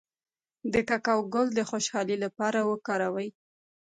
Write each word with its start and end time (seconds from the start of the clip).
د 0.73 0.75
کوکو 0.89 1.17
ګل 1.33 1.47
د 1.55 1.59
خوشحالۍ 1.69 2.17
لپاره 2.25 2.59
وکاروئ 2.71 3.29